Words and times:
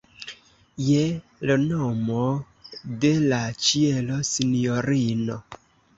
Je 0.85 1.01
l' 1.49 1.57
nomo 1.65 2.23
de 3.05 3.11
la 3.27 3.43
ĉielo, 3.67 4.19
sinjorino! 4.31 5.39